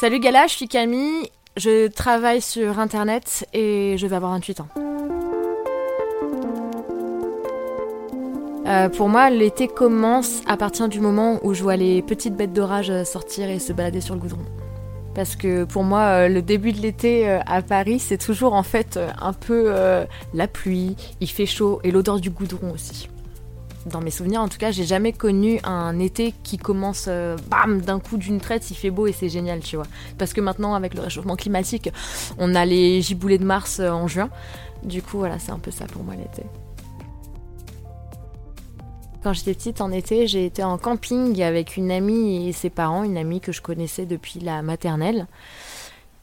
Salut 0.00 0.20
Gala, 0.20 0.46
je 0.46 0.52
suis 0.52 0.68
Camille, 0.68 1.28
je 1.56 1.88
travaille 1.88 2.40
sur 2.40 2.78
internet 2.78 3.48
et 3.52 3.96
je 3.98 4.06
vais 4.06 4.14
avoir 4.14 4.30
28 4.30 4.60
ans. 4.60 4.68
Euh, 8.68 8.88
pour 8.90 9.08
moi, 9.08 9.28
l'été 9.28 9.66
commence 9.66 10.42
à 10.46 10.56
partir 10.56 10.88
du 10.88 11.00
moment 11.00 11.40
où 11.42 11.52
je 11.52 11.64
vois 11.64 11.74
les 11.74 12.00
petites 12.02 12.36
bêtes 12.36 12.52
d'orage 12.52 12.92
sortir 13.02 13.50
et 13.50 13.58
se 13.58 13.72
balader 13.72 14.00
sur 14.00 14.14
le 14.14 14.20
goudron. 14.20 14.44
Parce 15.16 15.34
que 15.34 15.64
pour 15.64 15.82
moi, 15.82 16.02
euh, 16.02 16.28
le 16.28 16.42
début 16.42 16.70
de 16.70 16.80
l'été 16.80 17.28
euh, 17.28 17.40
à 17.48 17.60
Paris, 17.60 17.98
c'est 17.98 18.18
toujours 18.18 18.54
en 18.54 18.62
fait 18.62 19.00
un 19.20 19.32
peu 19.32 19.74
la 20.32 20.46
pluie, 20.46 20.94
il 21.20 21.28
fait 21.28 21.46
chaud 21.46 21.80
et 21.82 21.90
l'odeur 21.90 22.20
du 22.20 22.30
goudron 22.30 22.70
aussi 22.72 23.08
dans 23.88 24.00
mes 24.00 24.10
souvenirs 24.10 24.40
en 24.40 24.48
tout 24.48 24.58
cas, 24.58 24.70
j'ai 24.70 24.84
jamais 24.84 25.12
connu 25.12 25.60
un 25.64 25.98
été 25.98 26.34
qui 26.42 26.58
commence 26.58 27.06
euh, 27.08 27.36
bam 27.48 27.80
d'un 27.80 28.00
coup 28.00 28.16
d'une 28.16 28.40
traite, 28.40 28.70
il 28.70 28.74
fait 28.74 28.90
beau 28.90 29.06
et 29.06 29.12
c'est 29.12 29.28
génial, 29.28 29.60
tu 29.60 29.76
vois. 29.76 29.86
Parce 30.18 30.32
que 30.32 30.40
maintenant 30.40 30.74
avec 30.74 30.94
le 30.94 31.00
réchauffement 31.00 31.36
climatique, 31.36 31.90
on 32.38 32.54
a 32.54 32.64
les 32.64 33.02
giboulées 33.02 33.38
de 33.38 33.44
mars 33.44 33.80
euh, 33.80 33.90
en 33.90 34.06
juin. 34.06 34.30
Du 34.82 35.02
coup, 35.02 35.18
voilà, 35.18 35.38
c'est 35.38 35.50
un 35.50 35.58
peu 35.58 35.70
ça 35.70 35.86
pour 35.86 36.04
moi 36.04 36.14
l'été. 36.14 36.44
Quand 39.22 39.32
j'étais 39.32 39.54
petite 39.54 39.80
en 39.80 39.90
été, 39.90 40.28
j'ai 40.28 40.46
été 40.46 40.62
en 40.62 40.78
camping 40.78 41.42
avec 41.42 41.76
une 41.76 41.90
amie 41.90 42.48
et 42.48 42.52
ses 42.52 42.70
parents, 42.70 43.02
une 43.02 43.16
amie 43.16 43.40
que 43.40 43.50
je 43.50 43.60
connaissais 43.60 44.06
depuis 44.06 44.38
la 44.38 44.62
maternelle. 44.62 45.26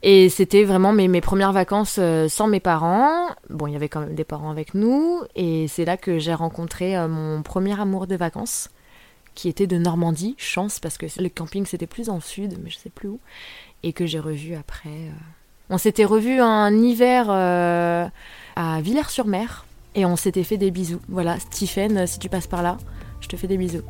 Et 0.08 0.30
c'était 0.30 0.66
vraiment 0.66 0.94
mes, 0.94 1.08
mes, 1.08 1.20
premières 1.20 1.52
vacances 1.52 1.96
euh, 1.98 2.30
sans 2.30 2.46
mes 2.46 2.60
parents. 2.60 3.26
Bon, 3.50 3.66
il 3.66 3.74
y 3.74 3.76
avait 3.76 3.90
quand 3.90 4.02
même 4.02 4.14
des 4.14 4.24
parents 4.24 4.52
avec 4.52 4.76
nous. 4.76 5.24
Et 5.36 5.68
c'est 5.68 5.84
là 5.84 5.98
que 5.98 6.20
j'ai 6.20 6.36
rencontré 6.36 6.96
euh, 6.96 7.08
mon 7.08 7.42
premier 7.42 7.78
amour 7.80 8.06
de 8.06 8.16
vacances, 8.16 8.70
qui 9.34 9.50
était 9.50 9.66
de 9.66 9.80
Normandie. 9.80 10.36
Chance, 10.38 10.80
parce 10.80 11.00
que 11.00 11.08
le 11.20 11.30
camping 11.30 11.66
c'était 11.66 11.88
plus 11.88 12.10
en 12.10 12.20
sud, 12.20 12.60
mais 12.64 12.70
je 12.70 12.78
sais 12.78 12.92
plus 12.92 13.10
où. 13.10 13.20
Et 13.82 13.94
que 13.94 14.06
j'ai 14.06 14.20
revu 14.20 14.54
après. 14.54 14.90
Euh. 14.90 15.12
On 15.72 15.80
s'était 15.80 16.06
revu 16.06 16.40
un 16.40 16.72
hiver 16.72 17.32
à 17.32 18.82
Villers-sur-Mer. 18.82 19.66
Et 19.96 20.06
on 20.06 20.18
s'était 20.18 20.44
fait 20.44 20.58
des 20.58 20.70
bisous. 20.70 21.02
Voilà, 21.10 21.40
Stephen, 21.40 22.06
si 22.06 22.20
tu 22.20 22.30
passes 22.30 22.46
par 22.46 22.62
là, 22.62 22.78
je 23.22 23.28
te 23.28 23.38
fais 23.38 23.48
des 23.48 23.58
bisous. 23.58 23.82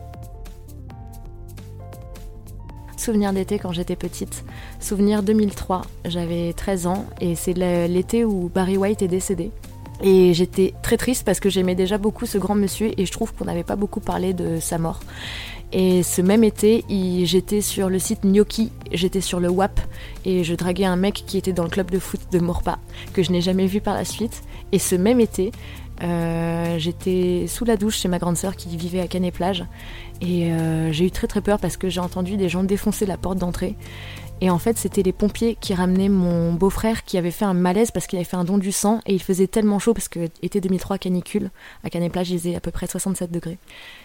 Souvenir 3.06 3.34
d'été 3.34 3.60
quand 3.60 3.72
j'étais 3.72 3.96
petite. 3.96 4.44
Souvenir 4.80 5.22
2003, 5.22 5.84
j'avais 6.06 6.54
13 6.54 6.88
ans 6.88 7.06
et 7.22 7.36
c'est 7.36 7.54
l'été 7.54 8.26
où 8.26 8.50
Barry 8.52 8.78
White 8.78 9.04
est 9.04 9.08
décédé. 9.08 9.52
Et 10.02 10.34
j'étais 10.34 10.74
très 10.82 10.98
triste 10.98 11.24
parce 11.24 11.40
que 11.40 11.48
j'aimais 11.48 11.76
déjà 11.76 12.00
beaucoup 12.00 12.26
ce 12.26 12.40
grand 12.40 12.56
monsieur 12.56 13.00
et 13.00 13.06
je 13.06 13.12
trouve 13.12 13.32
qu'on 13.32 13.46
n'avait 13.46 13.64
pas 13.64 13.76
beaucoup 13.76 14.00
parlé 14.00 14.34
de 14.34 14.60
sa 14.60 14.80
mort. 14.80 15.02
Et 15.72 16.02
ce 16.02 16.24
même 16.24 16.44
été, 16.44 16.84
j'étais 17.26 17.62
sur 17.62 17.90
le 17.90 18.00
site 18.00 18.22
Gnocchi, 18.24 18.72
j'étais 18.92 19.22
sur 19.22 19.40
le 19.40 19.50
WAP 19.50 19.80
et 20.26 20.44
je 20.44 20.56
draguais 20.56 20.86
un 20.86 20.96
mec 20.96 21.26
qui 21.28 21.38
était 21.38 21.54
dans 21.54 21.64
le 21.64 21.70
club 21.70 21.92
de 21.92 22.00
foot 22.00 22.22
de 22.32 22.40
Morpa, 22.40 22.80
que 23.14 23.22
je 23.22 23.32
n'ai 23.32 23.42
jamais 23.42 23.68
vu 23.68 23.82
par 23.82 23.94
la 23.94 24.04
suite. 24.04 24.42
Et 24.72 24.80
ce 24.80 24.96
même 24.96 25.20
été, 25.20 25.52
euh, 26.04 26.78
j'étais 26.78 27.46
sous 27.48 27.66
la 27.66 27.78
douche 27.78 27.98
chez 27.98 28.08
ma 28.08 28.20
grande 28.20 28.38
sœur 28.38 28.56
qui 28.56 28.76
vivait 28.76 29.00
à 29.00 29.08
Canet-Plage 29.08 29.66
et 30.22 30.52
euh, 30.52 30.92
j'ai 30.92 31.06
eu 31.06 31.12
très 31.12 31.28
très 31.28 31.42
peur 31.42 31.60
parce 31.60 31.78
que 31.78 31.90
j'ai 31.90 32.00
entendu 32.00 32.38
des 32.38 32.50
gens 32.50 32.64
défoncer 32.64 33.06
la 33.06 33.18
porte 33.18 33.38
d'entrée. 33.38 33.76
Et 34.42 34.50
en 34.50 34.60
fait, 34.60 34.78
c'était 34.78 35.02
les 35.02 35.14
pompiers 35.14 35.58
qui 35.62 35.74
ramenaient 35.74 36.10
mon 36.10 36.52
beau-frère 36.52 37.06
qui 37.06 37.18
avait 37.18 37.32
fait 37.32 37.46
un 37.46 37.54
malaise 37.54 37.92
parce 37.92 38.06
qu'il 38.06 38.18
avait 38.18 38.26
fait 38.26 38.36
un 38.36 38.44
don 38.44 38.58
du 38.58 38.74
sang 38.74 39.00
et 39.06 39.14
il 39.14 39.22
faisait 39.22 39.48
tellement 39.48 39.80
chaud 39.80 39.94
parce 39.94 40.10
que 40.10 40.28
était 40.44 40.60
2003 40.60 40.98
canicule. 40.98 41.52
À 41.86 41.90
Canet-Plage, 41.90 42.32
il 42.32 42.40
faisait 42.40 42.56
à 42.56 42.60
peu 42.60 42.70
près 42.70 42.86
67 42.86 43.32
degrés. 43.32 43.58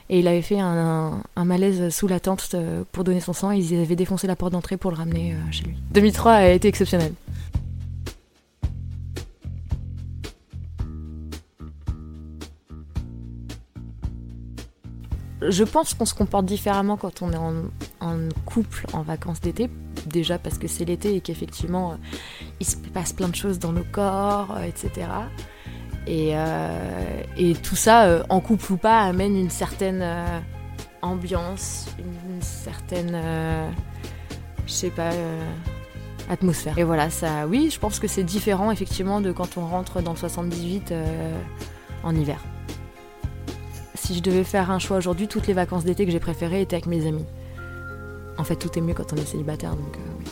Et 0.09 0.21
il 0.21 0.29
avait 0.29 0.43
fait 0.43 0.61
un, 0.61 1.23
malaise 1.37 1.93
sous 1.93 2.07
la 2.07 2.21
tente 2.21 2.51
euh, 2.55 2.85
pour 2.93 3.03
donner 3.03 3.21
son 3.21 3.33
sang 3.33 3.51
et 3.51 3.59
ils 3.59 3.81
avaient 3.81 3.97
défoncé 3.97 4.29
la 4.29 4.37
porte 4.37 4.53
d'entrée 4.53 4.77
pour 4.77 4.93
le 4.93 4.97
ramener 4.97 5.35
chez 5.51 5.65
lui. 5.65 5.75
2003 5.91 6.33
a 6.33 6.49
été 6.51 6.69
exceptionnel. 6.69 7.13
Je 15.43 15.65
pense 15.65 15.95
qu'on 15.95 16.05
se 16.05 16.15
comporte 16.15 16.45
différemment 16.45 16.97
quand 16.97 17.23
on 17.23 17.33
est 17.33 17.37
en, 17.37 18.29
couple 18.45 18.87
en 18.93 19.03
vacances 19.03 19.41
d'été. 19.41 19.71
Déjà 20.07 20.39
parce 20.39 20.59
que 20.59 20.69
c'est 20.69 20.85
l'été 20.85 21.17
et 21.17 21.21
qu'effectivement, 21.21 21.93
euh, 21.93 21.95
il 22.61 22.67
se 22.67 22.77
passe 22.77 23.13
plein 23.13 23.29
de 23.29 23.35
choses 23.35 23.59
dans 23.59 23.73
nos 23.73 23.85
corps, 23.85 24.55
euh, 24.57 24.63
etc. 24.65 25.09
Euh, 26.09 27.23
et, 27.37 27.55
tout 27.55 27.77
ça, 27.77 28.25
en 28.29 28.41
couple 28.41 28.73
ou 28.73 28.77
pas, 28.77 29.01
amène 29.03 29.37
une 29.37 29.51
certaine 29.51 30.05
ambiance, 31.03 31.87
une, 31.99 32.43
certaine, 32.43 33.17
je 34.67 34.73
sais 34.73 34.91
pas, 34.91 35.11
atmosphère. 36.29 36.79
Et 36.79 36.85
voilà, 36.85 37.11
ça, 37.11 37.47
oui, 37.47 37.71
je 37.73 37.79
pense 37.79 38.01
que 38.01 38.09
c'est 38.09 38.25
différent 38.25 38.71
effectivement 38.73 39.21
de 39.21 39.31
quand 39.31 39.57
on 39.57 39.67
rentre 39.67 40.03
dans 40.03 40.13
le 40.13 40.19
78 40.19 40.93
en 42.03 42.15
hiver 42.17 42.41
si 44.11 44.17
je 44.17 44.23
devais 44.25 44.43
faire 44.43 44.73
un 44.73 44.81
choix 44.81 44.97
aujourd'hui, 44.97 45.29
toutes 45.29 45.47
les 45.47 45.53
vacances 45.53 45.85
d'été 45.85 46.05
que 46.05 46.11
j'ai 46.11 46.19
préférées 46.19 46.63
étaient 46.63 46.75
avec 46.75 46.87
mes 46.87 47.07
amis. 47.07 47.25
En 48.39 48.43
fait, 48.43 48.57
tout 48.57 48.77
est 48.77 48.81
mieux 48.81 48.93
quand 48.93 49.13
on 49.13 49.17
est 49.17 49.25
célibataire, 49.25 49.77
donc 49.77 49.95
euh, 49.95 50.01
oui. 50.19 50.25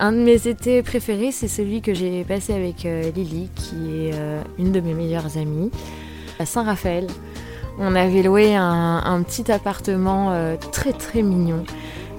Un 0.00 0.12
de 0.12 0.18
mes 0.18 0.48
étés 0.48 0.82
préférés, 0.82 1.32
c'est 1.32 1.48
celui 1.48 1.80
que 1.80 1.94
j'ai 1.94 2.24
passé 2.24 2.52
avec 2.52 2.84
euh, 2.84 3.10
Lily, 3.12 3.48
qui 3.54 3.76
est 3.76 4.10
euh, 4.12 4.42
une 4.58 4.70
de 4.70 4.80
mes 4.80 4.92
meilleures 4.92 5.38
amies, 5.38 5.70
à 6.38 6.44
Saint-Raphaël. 6.44 7.06
On 7.78 7.94
avait 7.94 8.22
loué 8.22 8.54
un 8.54 9.22
petit 9.22 9.50
appartement 9.50 10.54
très 10.72 10.92
très 10.92 11.22
mignon 11.22 11.64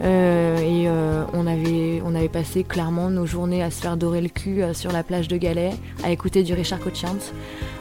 euh, 0.02 0.58
et 0.58 0.88
euh, 0.88 1.24
on, 1.34 1.46
avait, 1.48 2.02
on 2.04 2.16
avait 2.16 2.30
passé 2.30 2.64
clairement 2.64 3.10
nos 3.10 3.26
journées 3.26 3.64
à 3.64 3.72
se 3.72 3.82
faire 3.82 3.96
dorer 3.96 4.22
le 4.22 4.30
cul 4.30 4.62
euh, 4.62 4.74
sur 4.74 4.92
la 4.92 5.04
plage 5.04 5.28
de 5.28 5.38
Galais, 5.38 5.72
à 6.04 6.12
écouter 6.12 6.44
du 6.44 6.54
Richard 6.54 6.80
Cochiant, 6.80 7.18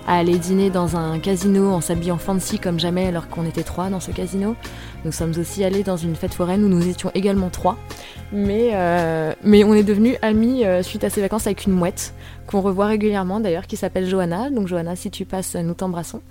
à 0.06 0.18
aller 0.18 0.36
dîner 0.38 0.70
dans 0.70 0.96
un 0.96 1.18
casino 1.18 1.70
en 1.70 1.80
s'habillant 1.80 2.18
fancy 2.18 2.58
comme 2.58 2.78
jamais 2.78 3.06
alors 3.06 3.28
qu'on 3.28 3.46
était 3.46 3.62
trois 3.62 3.88
dans 3.88 4.00
ce 4.00 4.10
casino. 4.10 4.54
Nous 5.04 5.12
sommes 5.12 5.32
aussi 5.38 5.64
allés 5.64 5.82
dans 5.82 5.96
une 5.96 6.14
fête 6.14 6.34
foraine 6.34 6.62
où 6.64 6.68
nous 6.68 6.86
étions 6.88 7.10
également 7.14 7.48
trois. 7.48 7.76
Mais, 8.32 8.70
mais 9.44 9.62
on 9.62 9.74
est 9.74 9.82
devenus 9.82 10.16
amis 10.22 10.62
suite 10.82 11.04
à 11.04 11.10
ces 11.10 11.20
vacances 11.20 11.46
avec 11.46 11.66
une 11.66 11.72
mouette 11.72 12.14
qu'on 12.46 12.62
revoit 12.62 12.86
régulièrement 12.86 13.40
d'ailleurs 13.40 13.66
qui 13.66 13.76
s'appelle 13.76 14.08
Johanna. 14.08 14.48
Donc 14.50 14.68
Johanna, 14.68 14.96
si 14.96 15.10
tu 15.10 15.24
passes, 15.24 15.54
nous 15.54 15.74
t'embrassons. 15.74 16.22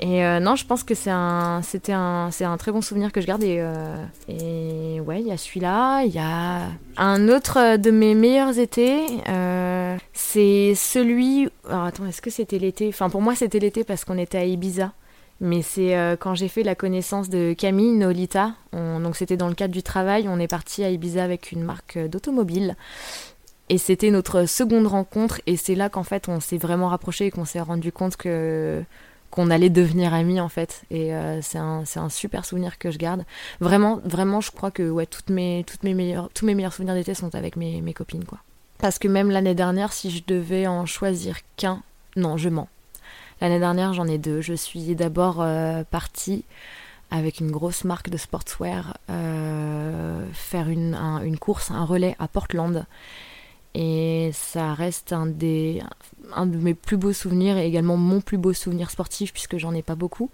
Et 0.00 0.24
euh, 0.24 0.38
non, 0.38 0.54
je 0.54 0.64
pense 0.64 0.84
que 0.84 0.94
c'est 0.94 1.10
un, 1.10 1.60
c'était 1.62 1.92
un, 1.92 2.30
très 2.58 2.70
bon 2.70 2.80
souvenir 2.80 3.10
que 3.10 3.20
je 3.20 3.26
garde. 3.26 3.42
Et, 3.42 3.58
euh, 3.60 3.96
et 4.28 5.00
ouais, 5.00 5.20
il 5.20 5.26
y 5.26 5.32
a 5.32 5.36
celui-là. 5.36 6.04
Il 6.04 6.14
y 6.14 6.20
a 6.20 6.68
un 6.96 7.28
autre 7.28 7.76
de 7.76 7.90
mes 7.90 8.14
meilleurs 8.14 8.58
étés. 8.58 9.06
Euh, 9.28 9.96
c'est 10.12 10.74
celui. 10.76 11.48
Alors 11.68 11.84
attends, 11.84 12.06
est-ce 12.06 12.22
que 12.22 12.30
c'était 12.30 12.58
l'été? 12.58 12.88
Enfin, 12.88 13.10
pour 13.10 13.22
moi, 13.22 13.34
c'était 13.34 13.58
l'été 13.58 13.82
parce 13.82 14.04
qu'on 14.04 14.18
était 14.18 14.38
à 14.38 14.44
Ibiza. 14.44 14.92
Mais 15.40 15.62
c'est 15.62 15.96
quand 16.18 16.34
j'ai 16.34 16.48
fait 16.48 16.64
la 16.64 16.74
connaissance 16.74 17.28
de 17.28 17.52
Camille 17.52 17.92
Nolita. 17.92 18.54
donc 18.72 19.14
c'était 19.14 19.36
dans 19.36 19.46
le 19.46 19.54
cadre 19.54 19.72
du 19.72 19.84
travail. 19.84 20.26
On 20.28 20.40
est 20.40 20.48
parti 20.48 20.82
à 20.82 20.90
Ibiza 20.90 21.22
avec 21.22 21.52
une 21.52 21.62
marque 21.62 21.96
d'automobile. 21.96 22.74
Et 23.68 23.78
c'était 23.78 24.10
notre 24.10 24.46
seconde 24.46 24.88
rencontre. 24.88 25.40
Et 25.46 25.56
c'est 25.56 25.76
là 25.76 25.88
qu'en 25.90 26.02
fait, 26.02 26.28
on 26.28 26.40
s'est 26.40 26.56
vraiment 26.56 26.88
rapprochés 26.88 27.26
et 27.26 27.30
qu'on 27.30 27.44
s'est 27.44 27.60
rendu 27.60 27.92
compte 27.92 28.16
que 28.16 28.82
qu'on 29.30 29.50
allait 29.50 29.70
devenir 29.70 30.14
amis 30.14 30.40
en 30.40 30.48
fait. 30.48 30.82
Et 30.90 31.14
euh, 31.14 31.40
c'est 31.42 31.58
un, 31.58 31.84
un, 31.96 32.08
super 32.08 32.44
souvenir 32.44 32.78
que 32.78 32.90
je 32.90 32.98
garde. 32.98 33.24
Vraiment 33.60 34.00
vraiment 34.04 34.40
je 34.40 34.50
crois 34.50 34.70
que 34.70 34.88
ouais 34.88 35.06
toutes 35.06 35.30
mes 35.30 35.64
toutes 35.66 35.82
mes 35.82 35.94
meilleures 35.94 36.30
tous 36.34 36.46
mes 36.46 36.54
meilleurs 36.54 36.72
souvenirs 36.72 36.94
d'été 36.94 37.14
sont 37.14 37.34
avec 37.34 37.56
mes, 37.56 37.80
mes 37.80 37.94
copines 37.94 38.24
quoi. 38.24 38.38
Parce 38.78 38.98
que 38.98 39.08
même 39.08 39.30
l'année 39.30 39.54
dernière 39.54 39.92
si 39.92 40.10
je 40.10 40.22
devais 40.26 40.66
en 40.66 40.86
choisir 40.86 41.38
qu'un 41.56 41.82
non 42.16 42.36
je 42.36 42.48
mens. 42.48 42.68
L'année 43.40 43.58
dernière 43.58 43.92
j'en 43.92 44.06
ai 44.06 44.18
deux. 44.18 44.40
Je 44.40 44.54
suis 44.54 44.94
d'abord 44.94 45.40
euh, 45.40 45.84
partie 45.84 46.44
avec 47.10 47.40
une 47.40 47.50
grosse 47.50 47.84
marque 47.84 48.10
de 48.10 48.18
sportswear 48.18 48.98
euh, 49.10 50.26
faire 50.32 50.68
une, 50.68 50.94
une 51.24 51.38
course 51.38 51.70
un 51.70 51.84
relais 51.84 52.16
à 52.18 52.28
Portland 52.28 52.84
et 53.74 54.30
ça 54.32 54.74
reste 54.74 55.12
un, 55.12 55.26
des, 55.26 55.82
un 56.34 56.46
de 56.46 56.56
mes 56.56 56.74
plus 56.74 56.96
beaux 56.96 57.12
souvenirs 57.12 57.56
et 57.58 57.66
également 57.66 57.96
mon 57.96 58.20
plus 58.20 58.38
beau 58.38 58.52
souvenir 58.52 58.90
sportif 58.90 59.32
puisque 59.32 59.58
j'en 59.58 59.74
ai 59.74 59.82
pas 59.82 59.94
beaucoup. 59.94 60.30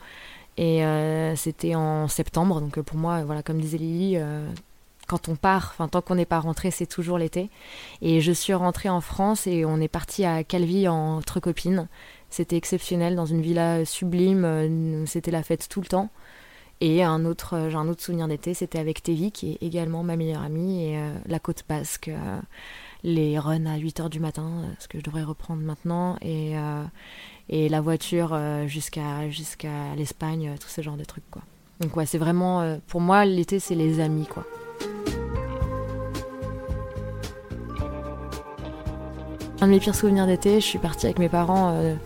Et 0.56 0.84
euh, 0.84 1.34
c'était 1.34 1.74
en 1.74 2.06
septembre, 2.06 2.60
donc 2.60 2.80
pour 2.80 2.96
moi, 2.96 3.24
voilà, 3.24 3.42
comme 3.42 3.60
disait 3.60 3.78
Lily, 3.78 4.16
euh, 4.16 4.48
quand 5.08 5.28
on 5.28 5.34
part, 5.34 5.72
enfin 5.74 5.88
tant 5.88 6.00
qu'on 6.00 6.14
n'est 6.14 6.26
pas 6.26 6.38
rentré, 6.38 6.70
c'est 6.70 6.86
toujours 6.86 7.18
l'été. 7.18 7.50
Et 8.02 8.20
je 8.20 8.30
suis 8.32 8.54
rentrée 8.54 8.88
en 8.88 9.00
France 9.00 9.46
et 9.46 9.64
on 9.64 9.80
est 9.80 9.88
parti 9.88 10.24
à 10.24 10.44
Calvi 10.44 10.86
entre 10.86 11.40
copines. 11.40 11.88
C'était 12.30 12.56
exceptionnel 12.56 13.16
dans 13.16 13.26
une 13.26 13.40
villa 13.40 13.84
sublime, 13.84 14.44
euh, 14.44 15.06
c'était 15.06 15.32
la 15.32 15.42
fête 15.42 15.68
tout 15.68 15.80
le 15.80 15.86
temps. 15.86 16.08
Et 16.80 17.02
un 17.02 17.24
autre, 17.24 17.68
j'ai 17.70 17.76
un 17.76 17.88
autre 17.88 18.02
souvenir 18.02 18.28
d'été, 18.28 18.54
c'était 18.54 18.78
avec 18.78 19.02
Tevi, 19.02 19.32
qui 19.32 19.52
est 19.52 19.62
également 19.62 20.02
ma 20.02 20.16
meilleure 20.16 20.42
amie, 20.42 20.84
et 20.84 21.00
la 21.26 21.38
côte 21.38 21.64
basque 21.68 22.10
les 23.04 23.38
runs 23.38 23.66
à 23.66 23.78
8h 23.78 24.08
du 24.08 24.18
matin, 24.18 24.50
euh, 24.64 24.72
ce 24.78 24.88
que 24.88 24.98
je 24.98 25.04
devrais 25.04 25.22
reprendre 25.22 25.62
maintenant, 25.62 26.16
et, 26.22 26.56
euh, 26.56 26.82
la 27.50 27.80
voiture 27.82 28.30
euh, 28.32 28.66
jusqu'à 28.66 29.28
jusqu'à 29.28 29.94
l'Espagne, 29.96 30.54
tout 30.58 30.68
ce 30.68 30.80
genre 30.80 30.96
de 30.96 31.04
trucs. 31.04 31.30
quoi. 31.30 31.42
Donc 31.80 31.96
ouais, 31.96 32.06
c'est 32.06 32.18
vraiment, 32.18 32.78
pour 32.88 33.00
moi, 33.00 33.24
l'été, 33.24 33.60
c'est 33.60 33.74
les 33.74 34.00
amis, 34.00 34.26
quoi. 34.26 34.44
Un 39.60 39.66
de 39.66 39.72
mes 39.72 39.80
pires 39.80 39.94
souvenirs 39.94 40.26
d'été, 40.26 40.60
je 40.60 40.64
suis 40.64 40.78
partie 40.78 41.06
avec 41.06 41.18
mes 41.18 41.28
parents 41.28 41.96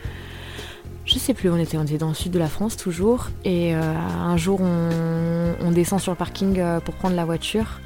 je 1.05 1.19
sais 1.19 1.33
plus 1.33 1.49
où 1.49 1.55
on 1.55 1.56
était, 1.56 1.79
on 1.79 1.85
était 1.85 1.97
dans 1.97 2.09
le 2.09 2.15
sud 2.15 2.33
de 2.33 2.39
la 2.39 2.49
France 2.49 2.77
toujours. 2.77 3.29
Et 3.43 3.73
un 3.73 4.37
jour, 4.37 4.61
on, 4.61 5.71
descend 5.71 6.00
sur 6.00 6.12
le 6.12 6.19
parking 6.19 6.62
pour 6.85 6.95
prendre 6.95 7.17
la 7.17 7.25
voiture. 7.25 7.81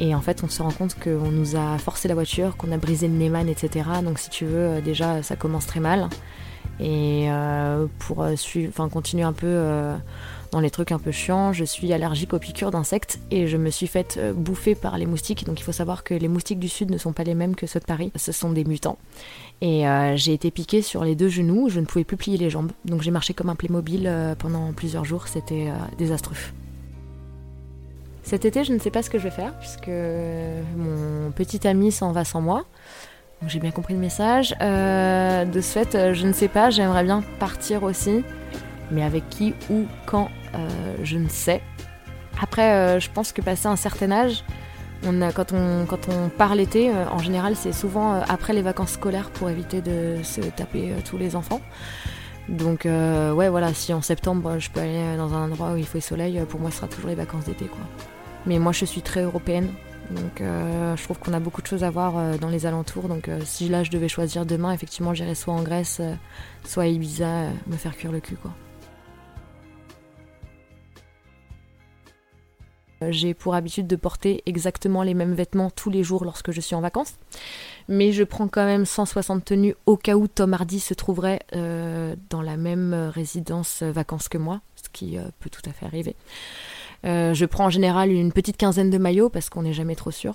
Et 0.00 0.14
en 0.14 0.20
fait, 0.20 0.42
on 0.44 0.48
se 0.48 0.62
rend 0.62 0.70
compte 0.70 0.94
qu'on 0.98 1.30
nous 1.30 1.56
a 1.56 1.78
forcé 1.78 2.08
la 2.08 2.14
voiture, 2.14 2.56
qu'on 2.56 2.72
a 2.72 2.76
brisé 2.76 3.08
le 3.08 3.14
Neyman, 3.14 3.48
etc. 3.48 3.88
Donc, 4.04 4.18
si 4.18 4.30
tu 4.30 4.44
veux, 4.44 4.58
euh, 4.58 4.80
déjà, 4.80 5.22
ça 5.22 5.36
commence 5.36 5.66
très 5.66 5.80
mal. 5.80 6.08
Et 6.78 7.28
pour 8.00 8.26
suivre, 8.36 8.70
enfin, 8.70 8.90
continuer 8.90 9.22
un 9.22 9.32
peu 9.32 9.62
dans 10.52 10.60
les 10.60 10.68
trucs 10.68 10.92
un 10.92 10.98
peu 10.98 11.10
chiants, 11.10 11.54
je 11.54 11.64
suis 11.64 11.90
allergique 11.94 12.34
aux 12.34 12.38
piqûres 12.38 12.70
d'insectes 12.70 13.18
et 13.30 13.46
je 13.46 13.56
me 13.56 13.70
suis 13.70 13.86
faite 13.86 14.20
bouffer 14.34 14.74
par 14.74 14.98
les 14.98 15.06
moustiques. 15.06 15.46
Donc, 15.46 15.58
il 15.58 15.62
faut 15.62 15.72
savoir 15.72 16.04
que 16.04 16.12
les 16.12 16.28
moustiques 16.28 16.58
du 16.58 16.68
sud 16.68 16.90
ne 16.90 16.98
sont 16.98 17.14
pas 17.14 17.24
les 17.24 17.34
mêmes 17.34 17.54
que 17.54 17.66
ceux 17.66 17.80
de 17.80 17.86
Paris. 17.86 18.12
Ce 18.14 18.30
sont 18.30 18.50
des 18.50 18.64
mutants. 18.64 18.98
Et 19.60 19.88
euh, 19.88 20.16
j'ai 20.16 20.34
été 20.34 20.50
piquée 20.50 20.82
sur 20.82 21.04
les 21.04 21.14
deux 21.14 21.28
genoux, 21.28 21.68
je 21.70 21.80
ne 21.80 21.86
pouvais 21.86 22.04
plus 22.04 22.16
plier 22.16 22.36
les 22.36 22.50
jambes. 22.50 22.72
Donc 22.84 23.02
j'ai 23.02 23.10
marché 23.10 23.32
comme 23.32 23.48
un 23.48 23.54
Playmobil 23.54 24.04
euh, 24.06 24.34
pendant 24.34 24.72
plusieurs 24.72 25.04
jours, 25.04 25.28
c'était 25.28 25.68
euh, 25.68 25.96
désastreux. 25.98 26.36
Cet 28.26 28.44
été, 28.44 28.64
je 28.64 28.72
ne 28.72 28.78
sais 28.78 28.90
pas 28.90 29.02
ce 29.02 29.08
que 29.08 29.18
je 29.18 29.24
vais 29.24 29.30
faire, 29.30 29.56
puisque 29.58 29.88
mon 29.88 31.30
petit 31.30 31.66
ami 31.66 31.92
s'en 31.92 32.12
va 32.12 32.24
sans 32.24 32.40
moi. 32.40 32.64
J'ai 33.46 33.60
bien 33.60 33.70
compris 33.70 33.94
le 33.94 34.00
message. 34.00 34.50
de 34.50 35.60
ce 35.60 35.72
fait, 35.72 36.12
je 36.12 36.26
ne 36.26 36.32
sais 36.32 36.48
pas, 36.48 36.70
j'aimerais 36.70 37.04
bien 37.04 37.22
partir 37.38 37.84
aussi. 37.84 38.24
Mais 38.90 39.02
avec 39.02 39.28
qui, 39.28 39.54
où, 39.70 39.84
quand, 40.06 40.28
je 41.02 41.16
ne 41.16 41.28
sais. 41.28 41.62
Après, 42.42 43.00
je 43.00 43.08
pense 43.10 43.32
que 43.32 43.40
passé 43.42 43.68
un 43.68 43.76
certain 43.76 44.10
âge, 44.10 44.42
quand, 45.34 45.52
on, 45.52 46.28
part 46.28 46.54
l'été, 46.54 46.90
euh, 46.90 47.08
en 47.10 47.18
général, 47.18 47.56
c'est 47.56 47.72
souvent 47.72 48.14
euh, 48.14 48.20
après 48.28 48.52
les 48.52 48.62
vacances 48.62 48.92
scolaires 48.92 49.30
pour 49.30 49.48
éviter 49.50 49.80
de 49.80 50.16
se 50.22 50.40
taper 50.40 50.90
euh, 50.90 50.96
tous 51.04 51.18
les 51.18 51.36
enfants. 51.36 51.60
Donc, 52.48 52.84
ouais, 52.84 53.48
voilà, 53.48 53.74
si 53.74 53.92
en 53.92 54.02
septembre 54.02 54.60
je 54.60 54.70
peux 54.70 54.78
aller 54.78 55.16
dans 55.16 55.34
un 55.34 55.50
endroit 55.50 55.72
où 55.72 55.76
il 55.76 55.84
faut 55.84 55.98
le 55.98 56.02
soleil, 56.02 56.40
pour 56.48 56.60
moi, 56.60 56.70
ce 56.70 56.76
sera 56.76 56.86
toujours 56.86 57.08
les 57.08 57.16
vacances 57.16 57.44
d'été, 57.44 57.64
quoi. 57.64 57.80
Mais 58.46 58.58
moi, 58.58 58.72
je 58.72 58.84
suis 58.84 59.02
très 59.02 59.22
européenne, 59.22 59.72
donc 60.10 60.38
je 60.38 61.02
trouve 61.02 61.18
qu'on 61.18 61.32
a 61.32 61.40
beaucoup 61.40 61.62
de 61.62 61.66
choses 61.66 61.82
à 61.82 61.90
voir 61.90 62.38
dans 62.38 62.48
les 62.48 62.64
alentours. 62.64 63.08
Donc, 63.08 63.28
si 63.44 63.68
là, 63.68 63.82
je 63.82 63.90
devais 63.90 64.08
choisir 64.08 64.46
demain, 64.46 64.72
effectivement, 64.72 65.14
j'irais 65.14 65.34
soit 65.34 65.54
en 65.54 65.62
Grèce, 65.62 66.00
soit 66.64 66.84
à 66.84 66.86
Ibiza, 66.86 67.48
me 67.66 67.76
faire 67.76 67.96
cuire 67.96 68.12
le 68.12 68.20
cul, 68.20 68.36
quoi. 68.36 68.52
Euh, 73.02 73.12
j'ai 73.12 73.34
pour 73.34 73.54
habitude 73.54 73.86
de 73.86 73.96
porter 73.96 74.42
exactement 74.46 75.02
les 75.02 75.14
mêmes 75.14 75.34
vêtements 75.34 75.70
tous 75.70 75.90
les 75.90 76.02
jours 76.02 76.24
lorsque 76.24 76.50
je 76.50 76.60
suis 76.60 76.74
en 76.74 76.80
vacances. 76.80 77.14
Mais 77.88 78.12
je 78.12 78.24
prends 78.24 78.48
quand 78.48 78.64
même 78.64 78.86
160 78.86 79.44
tenues 79.44 79.74
au 79.86 79.96
cas 79.96 80.16
où 80.16 80.28
Tom 80.28 80.54
Hardy 80.54 80.80
se 80.80 80.94
trouverait 80.94 81.40
euh, 81.54 82.16
dans 82.30 82.42
la 82.42 82.56
même 82.56 82.94
résidence 82.94 83.82
vacances 83.82 84.28
que 84.28 84.38
moi, 84.38 84.60
ce 84.76 84.88
qui 84.92 85.18
euh, 85.18 85.24
peut 85.40 85.50
tout 85.50 85.62
à 85.68 85.72
fait 85.72 85.86
arriver. 85.86 86.16
Je 87.04 87.44
prends 87.44 87.66
en 87.66 87.70
général 87.70 88.10
une 88.10 88.32
petite 88.32 88.56
quinzaine 88.56 88.90
de 88.90 88.98
maillots 88.98 89.28
parce 89.28 89.50
qu'on 89.50 89.62
n'est 89.62 89.72
jamais 89.72 89.96
trop 89.96 90.10
sûr. 90.10 90.34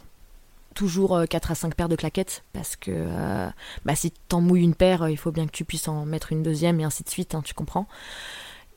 Toujours 0.73 1.21
4 1.29 1.51
à 1.51 1.55
5 1.55 1.75
paires 1.75 1.89
de 1.89 1.97
claquettes 1.97 2.43
parce 2.53 2.75
que 2.77 3.05
bah, 3.83 3.95
si 3.95 4.11
t'en 4.29 4.39
mouilles 4.41 4.63
une 4.63 4.75
paire, 4.75 5.09
il 5.09 5.17
faut 5.17 5.31
bien 5.31 5.45
que 5.45 5.51
tu 5.51 5.65
puisses 5.65 5.87
en 5.87 6.05
mettre 6.05 6.31
une 6.31 6.43
deuxième 6.43 6.79
et 6.79 6.83
ainsi 6.85 7.03
de 7.03 7.09
suite, 7.09 7.35
hein, 7.35 7.41
tu 7.43 7.53
comprends. 7.53 7.87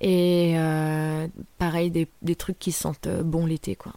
Et 0.00 0.54
euh, 0.56 1.28
pareil, 1.58 1.90
des, 1.90 2.36
trucs 2.36 2.58
qui 2.58 2.72
sentent 2.72 3.06
euh, 3.06 3.22
bon 3.22 3.46
l'été, 3.46 3.76
quoi. 3.76 3.92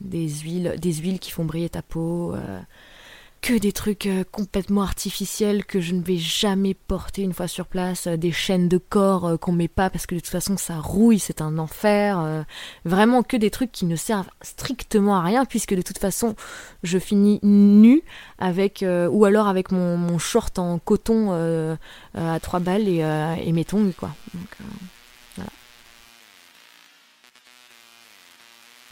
Des 0.00 0.28
huiles, 0.28 0.76
des 0.78 0.92
huiles 0.94 1.18
qui 1.18 1.32
font 1.32 1.44
briller 1.44 1.68
ta 1.68 1.82
peau. 1.82 2.34
Euh, 2.34 2.60
que 3.40 3.58
des 3.58 3.72
trucs 3.72 4.08
complètement 4.32 4.82
artificiels 4.82 5.64
que 5.64 5.80
je 5.80 5.94
ne 5.94 6.02
vais 6.02 6.16
jamais 6.16 6.74
porter 6.74 7.22
une 7.22 7.32
fois 7.32 7.48
sur 7.48 7.66
place, 7.66 8.08
des 8.08 8.32
chaînes 8.32 8.68
de 8.68 8.78
corps 8.78 9.38
qu'on 9.40 9.52
met 9.52 9.68
pas 9.68 9.90
parce 9.90 10.06
que 10.06 10.14
de 10.14 10.20
toute 10.20 10.30
façon 10.30 10.56
ça 10.56 10.78
rouille, 10.78 11.18
c'est 11.18 11.40
un 11.40 11.58
enfer. 11.58 12.44
vraiment 12.84 13.22
que 13.22 13.36
des 13.36 13.50
trucs 13.50 13.72
qui 13.72 13.86
ne 13.86 13.96
servent 13.96 14.30
strictement 14.42 15.16
à 15.16 15.22
rien 15.22 15.44
puisque 15.44 15.74
de 15.74 15.82
toute 15.82 15.98
façon 15.98 16.34
je 16.82 16.98
finis 16.98 17.38
nu 17.42 18.02
avec 18.38 18.84
ou 18.84 19.24
alors 19.24 19.48
avec 19.48 19.72
mon, 19.72 20.18
short 20.18 20.58
en 20.58 20.78
coton 20.78 21.76
à 22.14 22.40
trois 22.40 22.60
balles 22.60 22.88
et, 22.88 23.52
mes 23.52 23.64
tongs 23.64 23.92
quoi. 23.96 24.10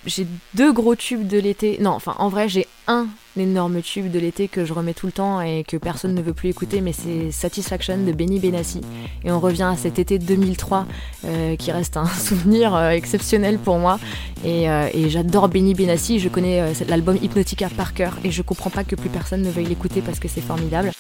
J'ai 0.07 0.27
deux 0.55 0.73
gros 0.73 0.95
tubes 0.95 1.27
de 1.27 1.39
l'été. 1.39 1.79
Non, 1.81 1.91
enfin, 1.91 2.15
en 2.19 2.29
vrai, 2.29 2.49
j'ai 2.49 2.67
un 2.87 3.07
énorme 3.37 3.83
tube 3.83 4.11
de 4.11 4.19
l'été 4.19 4.49
que 4.49 4.65
je 4.65 4.73
remets 4.73 4.95
tout 4.95 5.07
le 5.07 5.13
temps 5.13 5.41
et 5.41 5.65
que 5.65 5.77
personne 5.77 6.15
ne 6.15 6.23
veut 6.23 6.33
plus 6.33 6.49
écouter, 6.49 6.81
mais 6.81 6.93
c'est 6.93 7.31
Satisfaction 7.33 7.99
de 7.99 8.13
Benny 8.13 8.39
Benassi. 8.39 8.81
Et 9.25 9.31
on 9.31 9.41
revient 9.41 9.65
à 9.65 9.77
cet 9.77 9.99
été 9.99 10.19
2003 10.19 10.87
euh, 11.25 11.57
qui 11.57 11.73
reste 11.73 11.97
un 11.97 12.07
souvenir 12.19 12.75
euh, 12.75 12.91
exceptionnel 12.91 13.59
pour 13.59 13.79
moi. 13.79 13.99
Et, 14.45 14.71
euh, 14.71 14.89
et 14.95 15.11
j'adore 15.11 15.49
Benny 15.49 15.75
Benassi. 15.75 16.19
Je 16.19 16.29
connais 16.29 16.73
l'album 16.89 17.19
Hypnotica 17.21 17.69
par 17.69 17.93
cœur 17.93 18.17
et 18.25 18.31
je 18.31 18.43
comprends 18.43 18.71
pas 18.71 18.85
que 18.85 18.95
plus 18.95 19.11
personne 19.11 19.43
ne 19.43 19.51
veuille 19.51 19.67
l'écouter 19.67 20.01
parce 20.01 20.19
que 20.19 20.29
c'est 20.29 20.41
formidable. 20.41 20.93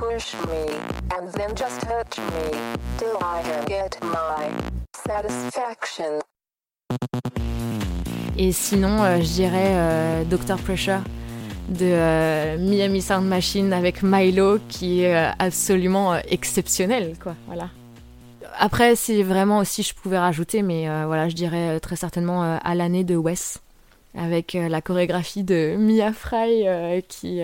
Push 0.00 0.32
me, 0.46 0.64
and 1.14 1.28
then 1.34 1.54
just 1.54 1.82
touch 1.82 2.16
me, 2.16 2.58
till 2.96 3.18
I 3.20 3.42
can 3.42 3.64
get 3.66 3.98
my 4.02 4.48
satisfaction. 4.96 6.22
Et 8.38 8.52
sinon, 8.52 9.02
euh, 9.02 9.18
je 9.18 9.30
dirais 9.30 9.74
euh, 9.74 10.24
Dr. 10.24 10.56
Pressure 10.56 11.00
de 11.68 11.84
euh, 11.84 12.56
Miami 12.58 13.02
Sound 13.02 13.28
Machine 13.28 13.74
avec 13.74 14.02
Milo 14.02 14.58
qui 14.70 15.02
est 15.02 15.14
euh, 15.14 15.30
absolument 15.38 16.16
exceptionnel, 16.16 17.16
quoi. 17.22 17.34
Voilà. 17.46 17.68
Après, 18.58 18.96
si 18.96 19.22
vraiment 19.22 19.58
aussi 19.58 19.82
je 19.82 19.92
pouvais 19.92 20.18
rajouter, 20.18 20.62
mais 20.62 20.86
voilà, 21.04 21.28
je 21.28 21.34
dirais 21.34 21.78
très 21.78 21.96
certainement 21.96 22.42
à 22.42 22.74
l'année 22.74 23.04
de 23.04 23.16
Wes 23.16 23.58
avec 24.16 24.54
la 24.54 24.80
chorégraphie 24.80 25.44
de 25.44 25.76
Mia 25.78 26.12
Fry 26.12 26.64
qui 27.06 27.42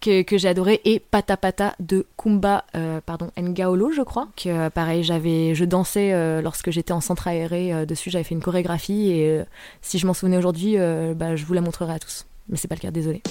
que, 0.00 0.24
j'ai 0.38 0.48
adoré 0.48 0.80
et 0.84 1.00
Pata 1.00 1.36
Pata 1.36 1.74
de 1.80 2.06
Kumba 2.16 2.64
euh, 2.76 3.00
pardon 3.04 3.30
Ngaolo 3.36 3.90
je 3.90 4.02
crois 4.02 4.28
que 4.36 4.48
euh, 4.48 4.70
pareil 4.70 5.02
j'avais 5.02 5.54
je 5.54 5.64
dansais 5.64 6.12
euh, 6.12 6.40
lorsque 6.40 6.70
j'étais 6.70 6.92
en 6.92 7.00
centre 7.00 7.26
aéré 7.26 7.86
dessus 7.86 8.10
j'avais 8.10 8.24
fait 8.24 8.34
une 8.34 8.42
chorégraphie 8.42 9.10
et 9.10 9.42
si 9.82 9.98
je 9.98 10.06
m'en 10.06 10.14
souvenais 10.14 10.36
aujourd'hui 10.36 10.76
bah, 11.16 11.36
je 11.36 11.44
vous 11.44 11.54
la 11.54 11.60
montrerai 11.60 11.94
à 11.94 11.98
tous 11.98 12.26
mais 12.48 12.56
c'est 12.56 12.68
pas 12.68 12.76
le 12.76 12.80
cas 12.80 12.90
désolé 12.90 13.22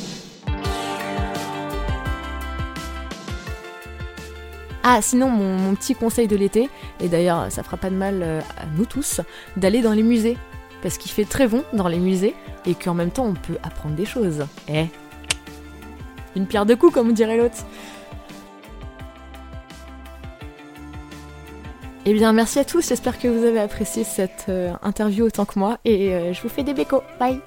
Ah, 4.89 5.01
sinon, 5.01 5.27
mon, 5.27 5.57
mon 5.57 5.75
petit 5.75 5.95
conseil 5.95 6.29
de 6.29 6.37
l'été, 6.37 6.69
et 7.01 7.09
d'ailleurs, 7.09 7.51
ça 7.51 7.61
fera 7.61 7.75
pas 7.75 7.89
de 7.89 7.95
mal 7.95 8.23
à 8.23 8.65
nous 8.77 8.85
tous, 8.85 9.19
d'aller 9.57 9.81
dans 9.81 9.91
les 9.91 10.03
musées. 10.03 10.37
Parce 10.81 10.97
qu'il 10.97 11.11
fait 11.11 11.25
très 11.25 11.45
bon 11.45 11.65
dans 11.73 11.89
les 11.89 11.99
musées, 11.99 12.33
et 12.65 12.73
qu'en 12.73 12.93
même 12.93 13.11
temps, 13.11 13.25
on 13.25 13.33
peut 13.33 13.57
apprendre 13.63 13.95
des 13.95 14.05
choses. 14.05 14.45
Eh, 14.69 14.85
une 16.37 16.47
pierre 16.47 16.65
de 16.65 16.75
coups, 16.75 16.93
comme 16.93 17.11
dirait 17.13 17.37
l'autre. 17.37 17.65
Eh 22.05 22.13
bien, 22.13 22.31
merci 22.31 22.59
à 22.59 22.63
tous. 22.63 22.87
J'espère 22.87 23.19
que 23.19 23.27
vous 23.27 23.43
avez 23.43 23.59
apprécié 23.59 24.05
cette 24.05 24.45
euh, 24.47 24.71
interview 24.81 25.25
autant 25.25 25.43
que 25.43 25.59
moi. 25.59 25.77
Et 25.83 26.13
euh, 26.13 26.31
je 26.31 26.41
vous 26.41 26.47
fais 26.47 26.63
des 26.63 26.73
bécos. 26.73 27.03
Bye 27.19 27.41